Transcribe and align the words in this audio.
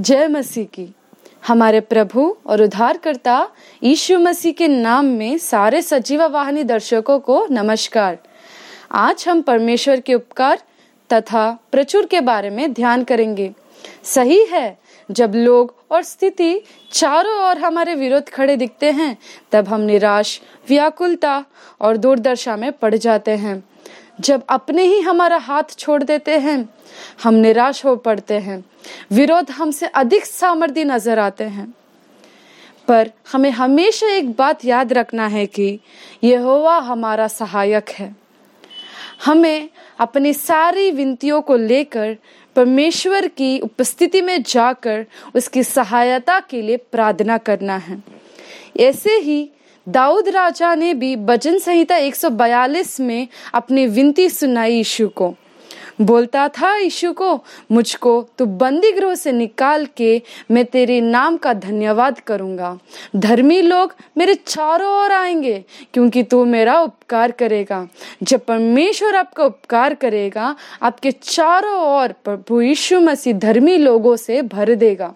जय 0.00 0.28
मसीह 0.28 0.64
की। 0.64 0.94
हमारे 1.46 1.80
प्रभु 1.80 2.36
और 2.46 2.62
उद्धारकर्ता 2.62 3.48
यीशु 3.82 4.18
मसीह 4.18 4.52
के 4.52 4.68
नाम 4.68 5.04
में 5.04 5.38
सारे 5.38 5.82
सजीवा 5.82 6.26
वाहिनी 6.26 6.62
दर्शकों 6.62 7.18
को 7.18 7.46
नमस्कार। 7.50 8.18
आज 8.92 9.24
हम 9.28 9.42
परमेश्वर 9.42 10.00
के 10.00 10.14
उपकार 10.14 10.62
तथा 11.12 11.58
प्रचुर 11.72 12.06
के 12.06 12.20
बारे 12.20 12.50
में 12.50 12.72
ध्यान 12.72 13.04
करेंगे। 13.04 13.54
सही 14.04 14.44
है, 14.44 14.78
जब 15.10 15.32
लोग 15.34 15.74
और 15.90 16.02
स्थिति 16.02 16.60
चारों 16.92 17.48
ओर 17.48 17.58
हमारे 17.58 17.94
विरोध 17.94 18.28
खड़े 18.28 18.56
दिखते 18.56 18.90
हैं, 18.90 19.18
तब 19.52 19.68
हम 19.68 19.80
निराश, 19.80 20.40
व्याकुलता 20.68 21.44
और 21.80 21.96
दूरदर्शा 21.96 22.56
में 22.56 22.72
पड़ 22.72 22.94
जाते 22.94 23.30
हैं। 23.30 23.64
जब 24.20 24.42
अपने 24.48 24.82
ही 24.82 25.00
हमारा 25.00 25.36
हाथ 25.36 25.78
छोड़ 25.78 26.02
देते 26.02 26.38
हैं, 26.38 26.68
हम 27.24 27.34
निराश 27.34 27.84
हो 27.84 27.96
पड़ते 27.96 28.34
हैं। 28.34 28.64
विरोध 29.12 29.50
हमसे 29.50 29.86
अधिक 29.86 30.26
सामर्थ्य 30.26 30.84
नज़र 30.84 31.18
आते 31.18 31.44
हैं। 31.44 31.74
पर 32.88 33.10
हमें 33.32 33.50
हमेशा 33.50 34.06
एक 34.06 34.32
बात 34.32 34.64
याद 34.64 34.92
रखना 34.92 35.26
है 35.26 35.46
कि 35.46 35.80
यहोवा 36.24 36.78
हमारा 36.78 37.28
सहायक 37.28 37.88
है। 37.88 38.16
हमें 39.24 39.68
अपनी 39.98 40.34
सारी 40.34 40.90
विनतियों 40.90 41.42
को 41.42 41.56
लेकर, 41.56 42.16
परमेश्वर 42.56 43.26
की 43.28 43.58
उपस्थिति 43.58 44.20
में 44.20 44.42
जाकर 44.42 45.06
उसकी 45.34 45.62
सहायता 45.62 46.40
के 46.40 46.62
लिए 46.62 46.76
प्रार्थना 46.76 47.38
करना 47.38 47.76
है। 47.76 48.02
ऐसे 48.80 49.10
ही 49.10 49.50
दाऊद 49.88 50.28
राजा 50.28 50.74
ने 50.74 50.94
भी 50.94 51.16
भजन 51.16 51.58
संहिता 51.58 51.96
142 51.96 53.00
में 53.00 53.28
अपनी 53.54 53.86
विनती 53.86 54.28
सुनाई 54.28 54.72
यीशु 54.74 55.08
को। 55.08 55.34
बोलता 56.00 56.48
था 56.48 56.76
यीशु 56.76 57.12
को, 57.12 57.44
मुझको 57.72 58.28
तू 58.38 58.46
बंदी 58.46 58.92
गृह 58.92 59.14
से 59.14 59.32
निकाल 59.32 59.86
के 59.96 60.22
मैं 60.50 60.64
तेरे 60.64 61.00
नाम 61.00 61.36
का 61.36 61.52
धन्यवाद 61.52 62.20
करूँगा। 62.20 62.78
धर्मी 63.16 63.62
लोग 63.62 63.94
मेरे 64.18 64.34
चारों 64.34 65.02
ओर 65.02 65.12
आएँगे, 65.12 65.64
क्योंकि 65.92 66.22
तू 66.22 66.44
मेरा 66.44 66.80
उपकार 66.80 67.30
करेगा। 67.30 67.88
जब 68.22 68.44
परमेश्वर 68.44 69.16
आपका 69.16 69.44
उपकार 69.44 69.94
करेगा, 69.94 70.56
आपके 70.82 71.10
चारों 71.10 71.80
ओर 71.80 72.12
प्रभु 72.12 72.60
यीशु 72.60 73.00
मसीह 73.00 73.34
धर्मी 73.34 73.76
लोगों 73.76 74.16
से 74.16 74.42
भर 74.42 74.74
देगा। 74.74 75.14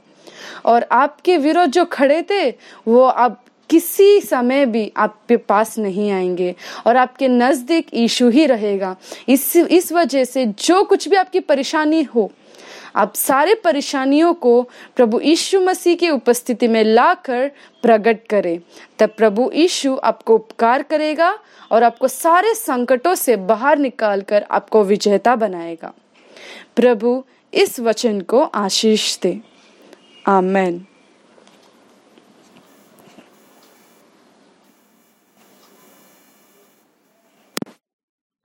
और 0.65 0.87
आपके 0.93 1.37
विरोध 1.37 1.71
जो 1.71 1.85
खड़े 1.85 2.23
थे, 2.23 2.51
वो 2.89 3.03
अब 3.03 3.41
किसी 3.71 4.21
समय 4.21 4.67
भी 4.67 4.93
आपके 4.97 5.37
पास 5.37 5.79
नहीं 5.79 6.11
आएँगे 6.11 6.55
और 6.87 6.97
आपके 6.97 7.29
नज़दीक 7.29 7.87
ईशु 7.95 8.29
ही 8.29 8.47
रहेगा। 8.47 8.97
इस 9.29 9.57
इस 9.57 9.93
वजह 9.93 10.25
से 10.25 10.47
जो 10.47 10.85
कुछ 10.85 11.09
भी 11.09 11.17
आपकी 11.17 11.41
परेशानी 11.41 12.03
हो, 12.03 12.33
आप 12.97 13.15
सारे 13.15 13.55
परेशानियों 13.55 14.35
को 14.35 14.63
प्रभु 14.97 15.21
यीशु 15.21 15.61
मसीह 15.61 15.97
की 15.97 16.11
उपस्थिति 16.11 16.69
में 16.69 16.85
लाकर 16.85 17.51
प्रकट 17.83 18.27
करें। 18.31 18.61
तब 18.99 19.11
प्रभु 19.17 19.51
यीशु 19.55 19.99
आपको 20.05 20.35
उपकार 20.35 20.83
करेगा 20.83 21.39
और 21.73 21.83
आपको 21.83 22.09
सारे 22.09 22.55
संकटों 22.55 23.15
से 23.15 23.37
बाहर 23.37 23.79
निकालकर 23.79 24.47
आपको 24.51 24.85
विजेता 24.85 25.37
बनाएगा। 25.37 25.93
प्रभु 26.77 27.25
इस 27.55 27.81
वचन 27.81 28.21
को 28.21 28.43
आशीष 28.43 29.19
दे। 29.19 29.41
आमेन। 30.27 30.85